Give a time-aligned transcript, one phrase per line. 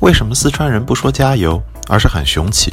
[0.00, 2.72] 为什么四川人不说加油，而是喊雄起？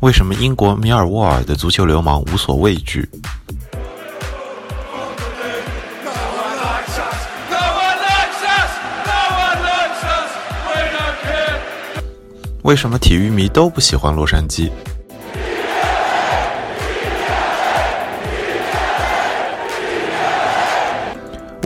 [0.00, 3.08] 为什么英国米尔沃尔的足球流氓无所畏惧？
[12.62, 14.70] 为什么体育迷都不喜欢洛杉矶？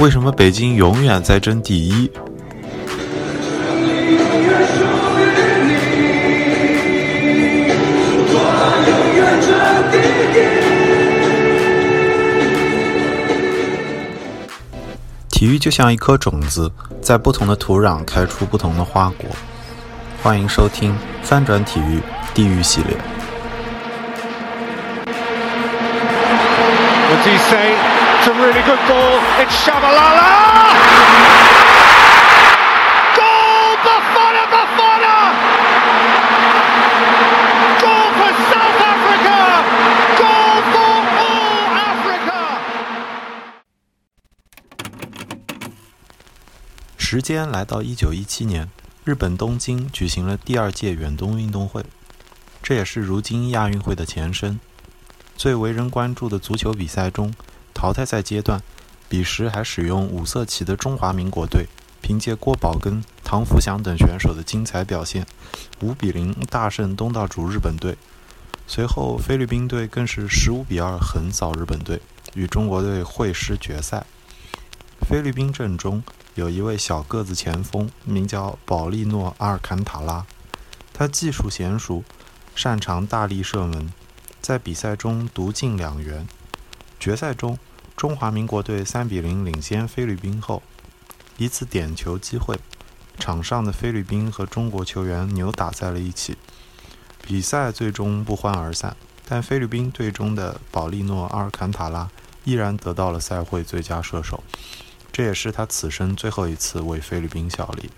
[0.04, 2.10] 为什么北京永远在争第一？
[15.30, 19.30] 体育就像一颗种子，在不同的土壤开出不同的花果。
[20.22, 22.00] 欢迎收听翻转体育
[22.34, 22.94] 地狱系列。
[27.08, 28.13] What did he say?
[28.24, 29.20] It's a really good ball.
[29.38, 30.72] It's Shabalala.
[33.18, 35.16] Goal, Bafana, Bafana.
[37.82, 39.38] Goal for South Africa.
[40.16, 42.40] Goal for all Africa.
[46.96, 48.70] 时间来到一九一七年，
[49.04, 51.84] 日本东京举行了第二届远东运动会，
[52.62, 54.58] 这也是如今亚运会的前身。
[55.36, 57.34] 最为人关注的足球比赛中，
[57.84, 58.62] 淘汰赛阶段，
[59.10, 61.66] 彼时还使用五色旗的中华民国队，
[62.00, 65.26] 凭借郭宝根、唐福祥等选手的精彩表现，
[65.82, 67.98] 五比零大胜东道主日本队。
[68.66, 72.00] 随后，菲律宾队更是十五比二横扫日本队，
[72.32, 74.06] 与中国队会师决赛。
[75.02, 76.02] 菲律宾阵中
[76.36, 80.24] 有一位小个子前锋，名叫保利诺·阿尔坎塔拉，
[80.94, 82.02] 他技术娴熟，
[82.54, 83.92] 擅长大力射门。
[84.40, 86.26] 在比赛中独进两元。
[87.00, 87.58] 决赛中，
[87.96, 90.62] 中华民国队三比零领先菲律宾后，
[91.36, 92.58] 一次点球机会，
[93.18, 96.36] 场上的菲律宾和中国球员扭打在了一起，
[97.22, 98.96] 比赛最终不欢而散。
[99.26, 102.10] 但菲律宾队中的保利诺·阿尔坎塔拉
[102.44, 104.42] 依然得到了赛会最佳射手，
[105.10, 107.90] 这也是他此生最后一次为菲律宾效力。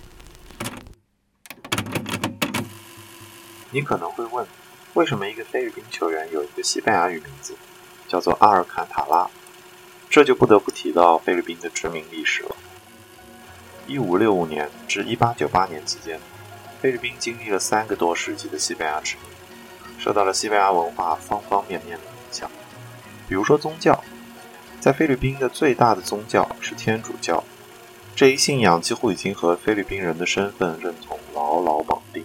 [3.70, 4.46] 你可能会问。
[4.94, 7.54] 为什么一个菲律宾球员有一个西班牙语名字，
[8.08, 9.28] 叫做阿尔坎塔拉？
[10.16, 12.56] 这就不得不提到菲律宾的殖民历史了。
[13.86, 16.18] 一五六五年至一八九八年期间，
[16.80, 19.24] 菲律宾经历了三个多世纪的西班牙殖民，
[19.98, 22.50] 受到了西班牙文化方方面面的影响。
[23.28, 24.02] 比如说宗教，
[24.80, 27.44] 在菲律宾的最大的宗教是天主教，
[28.14, 32.24] 这一信仰几乎已经和菲律宾人的身份认同牢牢绑定。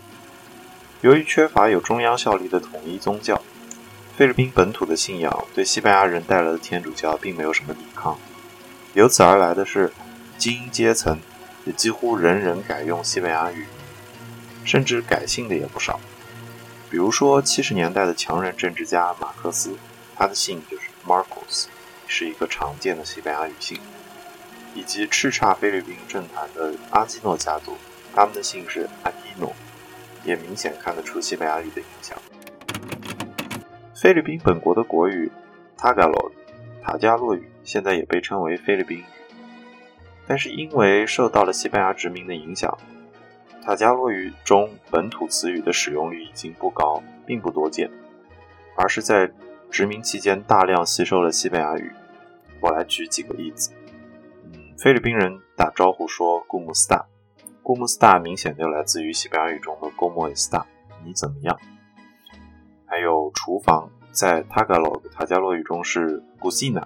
[1.02, 3.41] 由于缺乏有中央效力的统一宗教，
[4.22, 8.20] 菲律宾本土的信仰对西班牙人带来的天主教并没有什么抵抗。
[8.94, 9.92] 由此而来的是，
[10.38, 11.20] 精英阶层
[11.66, 13.66] 也几乎人人改用西班牙语，
[14.64, 16.00] 甚至改姓的也不少。
[16.88, 19.76] 比如说，七十年代的强人政治家马克思，
[20.16, 21.66] 他的姓就是 Marcos，
[22.06, 23.80] 是一个常见的西班牙语姓；
[24.76, 27.76] 以及叱咤菲律宾政坛的阿基诺家族，
[28.14, 29.52] 他们的姓是阿基诺。
[30.24, 32.16] 也明显看得出西班牙语的影响。
[34.02, 35.32] 菲律宾本国的国语
[35.78, 36.32] 塔加洛
[36.82, 39.04] 塔加洛语现在也被称为菲律宾语，
[40.26, 42.76] 但是因为受到了西班牙殖民的影响，
[43.64, 47.92] 塔加洛语中本土词语的使用率已经不高，并不多见，
[48.76, 49.32] 而是在
[49.70, 51.92] 殖民期间大量吸收了西班牙语。
[52.60, 53.72] 我来举几个例子。
[54.46, 60.28] 嗯，菲律宾人打招呼说 “gu m u s t a g o m o s t a 明显就来自于西班牙语中的 “como
[60.36, 60.66] s t a
[61.06, 61.56] 你怎么样？”
[62.91, 66.84] 还有厨房，在 Tagalog 塔加洛语中是 “Cocina”，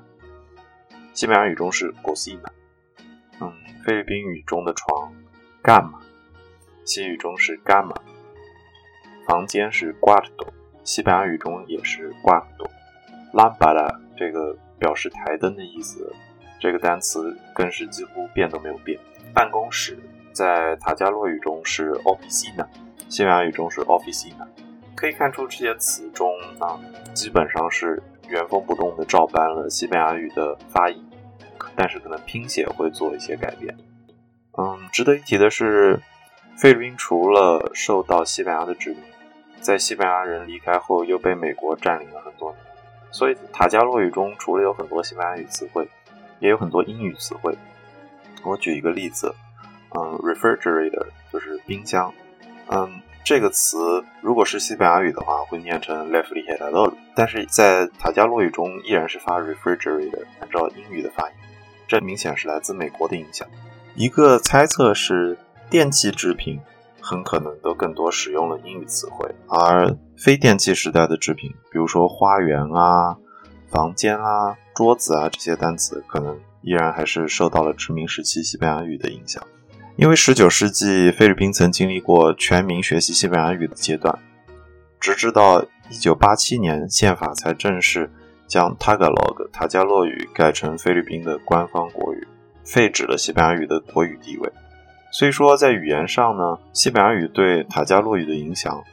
[1.16, 2.46] 西班牙语中是 “Cocina”。
[3.42, 3.52] 嗯，
[3.84, 5.12] 菲律宾语中的床
[5.64, 6.04] g a m a
[6.86, 8.02] 西语中是 g a m a。
[9.28, 10.48] 房间是 “Cuarto”，
[10.84, 16.14] 西班牙语中也是 cuarto，lampara 这个表示台灯的意思，
[16.60, 19.00] 这个单词更是几乎变都没有变。
[19.34, 19.98] 办公室。
[20.32, 22.68] 在塔加洛语中是 oficina，
[23.08, 24.46] 西班牙语中是 oficina。
[24.96, 26.80] 可以看出这些词中啊，
[27.14, 31.06] 基本上是原封不动的照搬了西班牙语的发音，
[31.76, 33.76] 但是可能拼写会做一些改变。
[34.58, 36.00] 嗯，值得一提的是，
[36.58, 39.00] 菲律宾除了受到西班牙的殖民，
[39.60, 42.62] 在西班牙人离开后又被美国占领了很多年，
[43.12, 45.88] 所以塔加洛语中除了有很多西班牙语词汇，
[46.40, 47.54] 也有很多英语词汇。
[48.44, 49.34] 我举一个例子。
[49.98, 52.14] 嗯，refrigerator 就是冰箱。
[52.68, 61.36] 嗯，这个词如果是西班牙语的话，会念成 refrigerador，但是在塔加洛语中依然是发 refrigerator，按照英语的发音。
[61.88, 63.48] 这明显是来自美国的影响。
[63.96, 65.36] 一个猜测是，
[65.72, 66.60] 电器制品
[67.02, 73.18] 很可能都更多使用了英语词汇，而非电器时代的制品，比如说花园啊、
[73.72, 79.42] 房间啊、桌子啊这些单词，可能依然还是受到了殖民时期西班牙语的影响。
[79.98, 84.14] 因为19世纪菲律宾曾经历过全民学习西班牙语的阶段，
[85.00, 88.12] 直至到1987年宪法才正式
[88.46, 92.28] 将 Tagalog 塔加洛语改成菲律宾的官方国语，
[92.66, 94.52] 废止了西班牙语的国语地位。
[95.12, 98.84] 所以说，在语言上呢，西班牙语对塔加洛语的影响，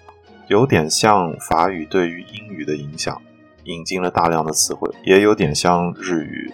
[0.47, 3.21] 有点像法语对于英语的影响，
[3.65, 6.53] 引进了大量的词汇，也有点像日语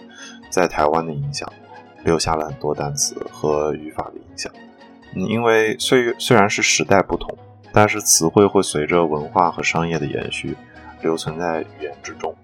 [0.49, 1.47] 在台湾的影响。
[2.03, 4.51] 留下了很多单词和语法的影响。
[5.13, 7.35] 因为虽虽然是时代不同，
[7.73, 10.55] 但是词汇会随着文化和商业的延续，
[11.01, 12.35] 留存在语言之中。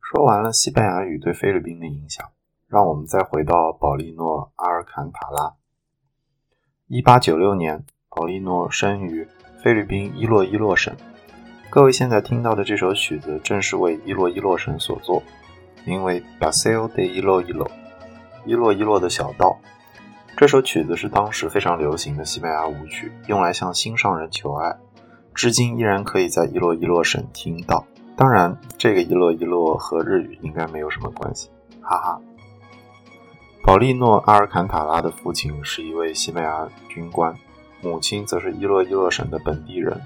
[0.00, 2.28] 说完了西班牙语对菲律宾的影响，
[2.68, 5.54] 让我们再回到保利诺·阿尔坎塔拉。
[6.86, 9.26] 一八九六年，保利诺生于
[9.62, 10.94] 菲律宾伊洛伊洛省。
[11.70, 15.22] 各位现在听到的这首曲子，正是为伊洛伊洛省所作，
[15.84, 17.64] 名为《Paseo de Ilo Ilo》，
[18.44, 19.56] 伊洛伊洛的小道。
[20.36, 24.76] 这首曲子是当时非常流行的西班牙舞曲，用来向心上人求爱，
[25.32, 27.86] 至今依然可以在伊洛伊洛省听到。
[28.16, 31.50] 当然，这个伊洛伊洛和日语应该没有什么关系，
[31.80, 32.20] 哈哈。
[33.62, 37.32] 保利诺·阿尔坎塔拉的父亲是一位西班牙军官，
[37.80, 40.00] 母亲则是伊洛伊洛省的本地人。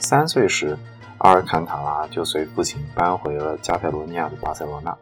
[0.00, 0.78] 三岁时，
[1.18, 4.96] 阿尔坎塔拉就随父亲搬回了加泰罗尼亚的巴塞罗那。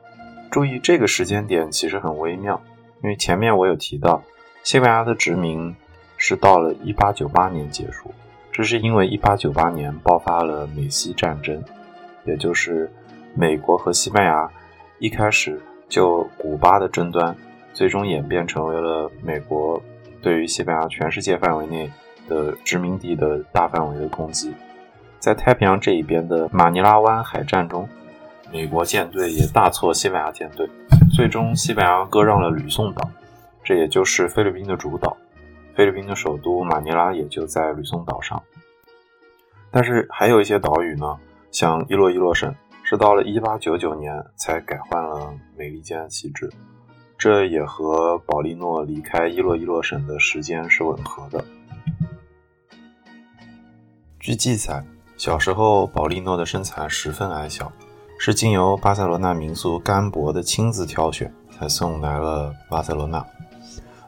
[0.50, 2.60] 注意，这个时间点其实很微妙，
[3.02, 4.22] 因为前面我有提到，
[4.62, 5.74] 西班牙的殖民
[6.16, 8.10] 是到了1898年结束，
[8.50, 11.62] 这是因为1898年爆发了美西战争，
[12.24, 12.90] 也就是
[13.34, 14.50] 美国和西班牙
[14.98, 17.36] 一开始就古巴的争端，
[17.74, 19.82] 最终演变成为了美国
[20.22, 21.90] 对于西班牙全世界范围内
[22.28, 24.54] 的殖民地的大范围的攻击。
[25.26, 27.88] 在太平洋这一边的马尼拉湾海战中，
[28.52, 30.70] 美国舰队也大挫西班牙舰队，
[31.12, 33.10] 最终西班牙割让了吕宋岛，
[33.64, 35.16] 这也就是菲律宾的主岛，
[35.74, 38.40] 菲律宾的首都马尼拉也就在吕宋岛上。
[39.72, 41.18] 但是还有一些岛屿呢，
[41.50, 46.48] 像伊洛伊洛省，是到了1899年才改换了美利坚旗帜，
[47.18, 51.44] 这也和保利诺离开伊洛伊洛省的时间是吻合的。
[54.20, 54.84] 据记载。
[55.16, 57.72] 小时候，保利诺的身材十分矮小，
[58.18, 63.24] 是经由巴塞罗那民宿甘博的亲自挑选才送来了巴塞罗那。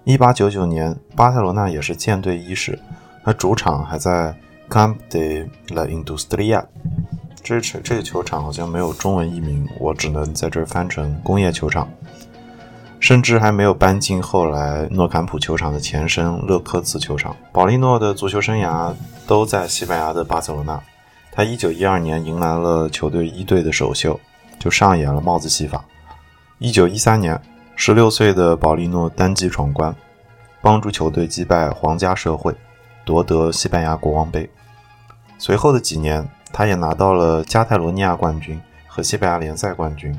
[0.05, 2.79] 一八九九年，巴塞罗那也是舰队伊始，
[3.25, 4.39] 他主场还在
[4.69, 6.65] Camp de la Industria。
[7.43, 11.89] 这这个球场好像没有中文译名，我只能在这翻成工业球场。
[13.01, 17.35] 甚至还没有搬进后来诺坎普球场的前身勒科茨球场。
[17.53, 18.93] 保利诺的足球生涯
[19.27, 20.79] 都在西班牙的巴塞罗那。
[21.39, 24.19] 他一九一二年迎来了球队一队的首秀，
[24.59, 25.85] 就上演了帽子戏法。
[26.59, 27.41] 一九一三年，
[27.77, 29.95] 十六岁的保利诺单骑闯关，
[30.61, 32.53] 帮助球队击败皇家社会，
[33.05, 34.51] 夺得西班牙国王杯。
[35.39, 40.19] 随后的几年，他也拿到了加泰罗尼亚冠军和西班牙联赛冠军。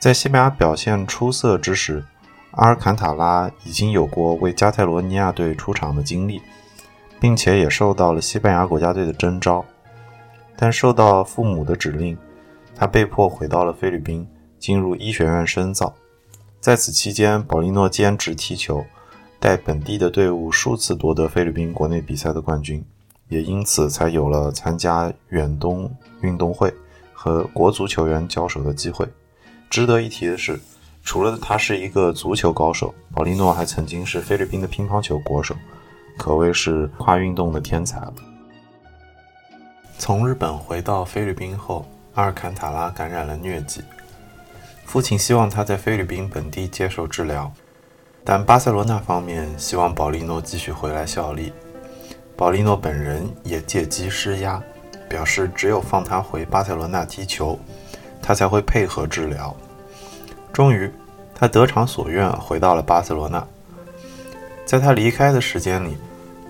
[0.00, 2.04] 在西班牙表现出色之时，
[2.50, 6.42] 阿尔坎塔拉已经有过为加泰罗尼亚队出场的经历，
[7.20, 9.64] 并且也受到了西班牙国家队的征召。
[10.56, 12.16] 但受到父母的指令，
[12.74, 14.26] 他被迫回到了菲律宾，
[14.58, 15.94] 进入医学院深造。
[16.60, 18.84] 在此期间，保利诺兼职踢球，
[19.40, 22.84] 带本地的队伍数次夺得菲律宾国内比赛的冠军，
[23.28, 26.72] 也因此才有了参加远东运动会
[27.12, 29.04] 和国足球员交手的机会。
[29.68, 30.60] 值得一提的是，
[31.02, 35.56] 除了他是一个足球高手，保利诺还曾经是菲律宾的乒乓球国手，
[36.16, 38.14] 可谓是跨运动的天才了。
[40.04, 43.84] 从日本回到菲律宾后，阿尔坎塔拉感染了疟疾。
[44.84, 47.48] 父亲希望他在菲律宾本地接受治疗，
[48.24, 51.52] 但巴塞罗那方面希望保利诺继续回来效力。
[52.36, 54.60] 保利诺本人也借机施压，
[55.08, 57.56] 表示只有放他回巴塞罗那踢球，
[58.20, 59.56] 他才会配合治疗。
[60.52, 60.90] 终于，
[61.32, 63.46] 他得偿所愿回到了巴塞罗那。
[64.66, 65.96] 在他离开的时间里，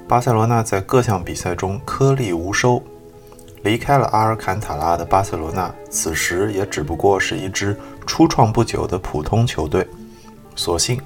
[0.09, 2.82] 巴塞罗那在各项比赛中颗粒无收。
[3.62, 7.76] 离开了阿尔坎塔拉的巴塞罗那，此时也只不过是一支
[8.07, 9.87] 初创不久的普通球队。
[10.54, 11.00] 所幸，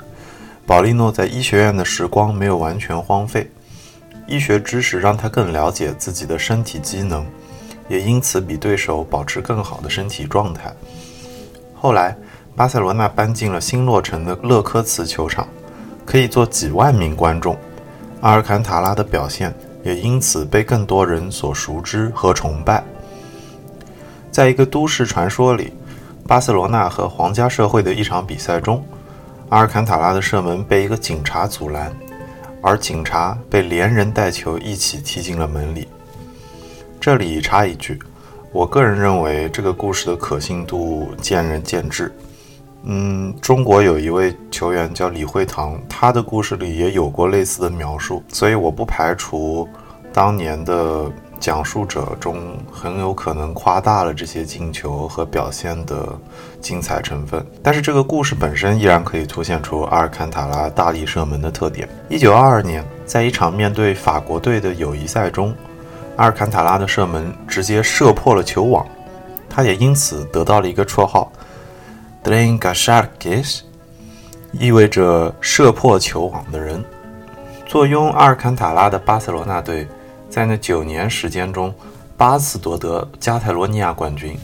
[0.67, 3.51] 保利诺在医学院的时光没有完全荒废，
[4.27, 7.25] 医学知识让他更了解自己的身体机能，
[7.89, 10.75] 也因此比对手保持更好的身体状态。
[11.75, 12.17] 后来，
[12.57, 15.47] 巴塞罗那搬进了新落成的勒科茨球场，
[16.07, 17.57] 可以坐几万名观众。
[18.23, 19.55] 阿尔坎塔拉的表现
[19.87, 22.83] 也因此被更多人所熟知和崇拜。
[24.33, 25.73] 在一个都市传说里，
[26.27, 28.85] 巴塞罗那和皇家社会的一场比赛中，
[29.49, 31.93] 阿尔坎塔拉的射门被一个警察阻拦，
[32.61, 35.87] 而警察被连人带球一起踢进了门里。
[37.01, 37.97] 这里插一句，
[38.51, 42.13] 我个人认为这个故事的可信度见仁见智。
[42.89, 49.69] 嗯，中国有一位球员叫李惠堂，他的故事里也有过类似的描述，所以我不排除
[50.13, 52.39] 当年的讲述者中
[52.71, 56.07] 很有可能夸大了这些进球和表现的
[56.61, 57.45] 精彩成分。
[57.61, 61.89] 但是这个故事本身依然可以凸显出阿尔坎塔拉大力射门的特点。
[62.09, 65.53] 一九二二年，在一场面对法国队的友谊赛中，
[66.15, 68.87] 阿尔坎塔拉的射门直接射破了球网，
[69.51, 71.33] 他也因此得到了一个绰号。
[72.27, 73.63] D r i n g a s h a r k i s
[74.51, 76.85] 意味着射破球网的人。
[77.65, 79.87] 坐拥阿尔坎塔拉的巴塞罗那队，
[80.29, 81.73] 在那九年时间中，
[82.17, 84.37] 八次夺得加泰罗尼亚冠军，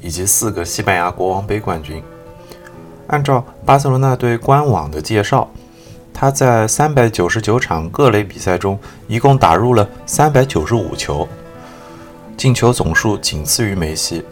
[0.00, 2.00] 以及四个西班牙国王杯冠军。
[3.08, 5.50] 按照巴塞罗那队官网的介绍，
[6.14, 8.78] 他在三百九十九场各类比赛中，
[9.08, 11.26] 一共打入了三百九十五球，
[12.36, 14.24] 进球总数仅次于梅西。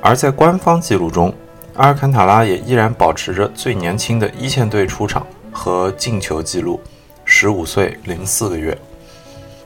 [0.00, 1.34] 而在官方记录中，
[1.74, 6.78] 阿尔坎塔拉也依然保持着最年轻的一线队出场和进球纪录，
[7.24, 8.76] 十五岁零四个月。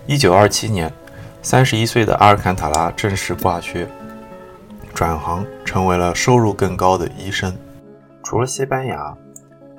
[0.07, 0.93] 一九二七年，
[1.43, 3.89] 三十一岁的阿尔坎塔拉正式挂靴，
[4.95, 7.53] 转行成为了收入更高的医生。
[8.23, 9.13] 除了西班牙，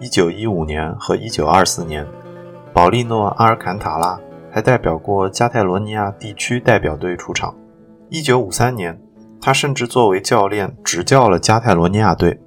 [0.01, 2.05] 一九一五年和一九二四年，
[2.73, 4.19] 保利诺·阿尔坎塔拉
[4.51, 7.55] 还代表过加泰罗尼亚地区代表队出场。
[8.09, 8.99] 一九五三年。
[9.41, 12.39] 他甚至作为教练执教了加泰罗尼亚队。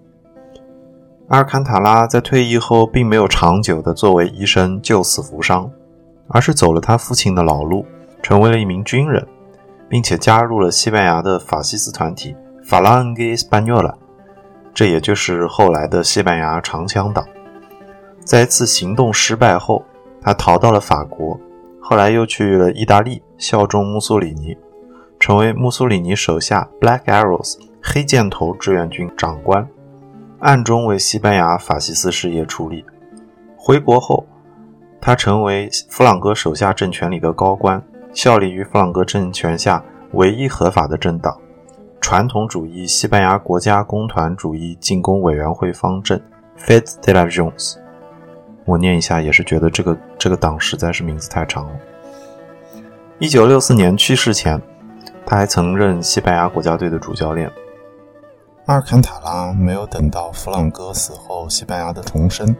[1.28, 5.70] 阿尔坎塔拉在退役后并没有长久的作为医生救死扶伤，
[6.28, 7.86] 而是走了他父亲的老路，
[8.20, 9.24] 成为了一名军人，
[9.88, 13.94] 并且加入了西班牙的法西斯团体法拉恩格·斯巴纽拉，
[14.74, 17.24] 这也就是后来的西班牙长枪党。
[18.24, 19.84] 在一次行动失败后，
[20.20, 21.38] 他逃到了法国，
[21.80, 24.56] 后来又去了意大利效忠墨索里尼。
[25.20, 29.68] 成为墨索里尼手下 Black Arrows 黑箭头志愿军长官，
[30.38, 32.82] 暗中为西班牙法西斯事业出力。
[33.54, 34.26] 回国后，
[34.98, 37.82] 他成为弗朗哥手下政权里的高官，
[38.14, 41.38] 效力于弗朗哥政权下唯一合法的政党——
[42.00, 46.18] 传统主义西班牙国家工团主义进攻委员会方阵
[46.58, 47.76] （Fed de la Jones）。
[48.64, 51.72] 我念一下，也是觉得这个这个党实在是名字太长了。
[53.18, 54.58] 一九六四年去世前。
[55.30, 57.48] 他还曾任西班牙国家队的主教练。
[58.66, 62.52] 阿尔坎塔拉没有等到弗朗哥死后西班牙的重生，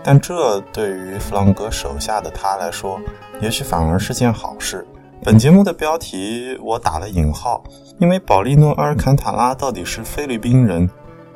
[0.00, 3.00] 但这对于弗朗哥手下的他来说，
[3.40, 4.86] 也许反而是件好事。
[5.24, 7.64] 本节目的标题我打了引号，
[7.98, 10.88] 因为保利诺·阿尔坎塔拉到底是菲律宾人、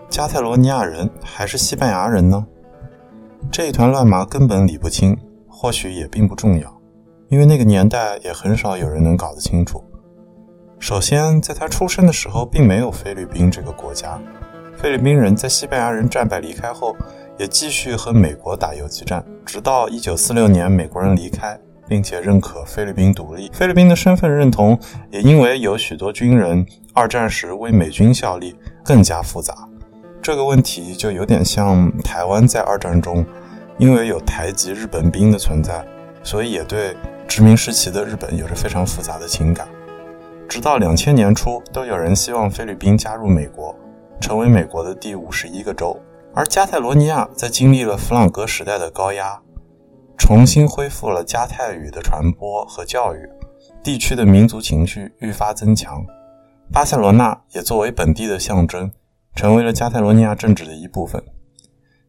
[0.08, 2.46] 加泰罗尼亚人还是西班牙人呢？
[3.50, 5.18] 这一团乱麻根本理不清，
[5.48, 6.72] 或许也并不重要，
[7.30, 9.82] 因为那个年代也很少有人能搞得清楚。
[10.80, 14.18] 首先，在他出生的时候，并没有菲律宾这个国家。
[14.76, 16.96] 菲律宾人在西班牙人战败离开后，
[17.36, 21.58] 也继续和美国打游击战，直到1946年美国人离开，
[21.88, 23.50] 并且认可菲律宾独立。
[23.52, 24.78] 菲律宾的身份认同
[25.10, 28.54] 也因为有许多军人二战时为美军效力，
[28.84, 29.52] 更加复杂。
[30.22, 33.26] 这个问题就有点像台湾在二战中，
[33.78, 35.84] 因为有台籍日本兵的存在，
[36.22, 39.66] 所以也对殖民时期的日本有着非常复杂的情感。
[40.48, 43.76] 直到两千年初，都有人希望菲律宾加入美国，
[44.18, 45.94] 成为美国的第五十一个州。
[46.34, 49.38] 而加泰罗尼亚在经历了弗朗哥时代的高压，
[50.16, 53.28] 重新恢复了加泰语的传播和教育，
[53.84, 56.02] 地区的民族情绪愈发增强。
[56.72, 58.90] 巴塞罗那也作为本地的象征，
[59.34, 61.22] 成为了加泰罗尼亚政治的一部分。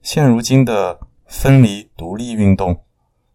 [0.02, 2.78] 现如今的分离独立运动，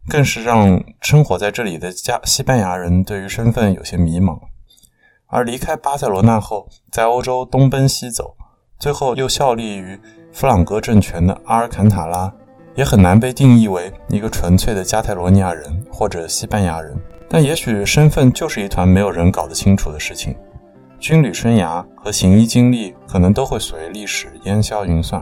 [0.08, 4.38] 更是让生活在这里的加西班牙人对于身份有些迷茫。
[5.34, 8.36] 而离开巴塞罗那后，在欧洲东奔西走，
[8.78, 9.98] 最后又效力于
[10.30, 12.32] 弗朗哥政权的阿尔坎塔拉，
[12.76, 16.96] 也很难被定义为一个纯粹的加泰罗尼亚人或者西班牙人。
[17.28, 20.36] 但也许身份就是一团没有人搞得清楚的事情，
[21.00, 25.20] 军旅生涯和行医经历可能都会随历史烟消云散，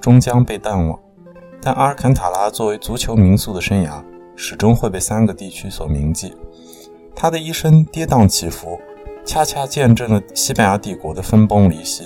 [0.00, 0.96] 终将被淡忘。
[1.60, 4.00] 但阿尔坎塔拉作为足球民宿的生涯，
[4.36, 6.32] 始终会被三个地区所铭记。
[7.12, 8.78] 他的一生跌宕起伏。
[9.24, 12.04] 恰恰见证了西班牙帝国的分崩离析。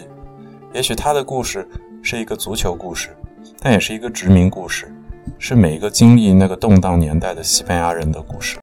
[0.72, 1.66] 也许他的故事
[2.02, 3.16] 是一个足球故事，
[3.60, 4.94] 但也是一个殖民故事，
[5.38, 8.58] 是每一个经历那个动荡年代的西班牙人的故事。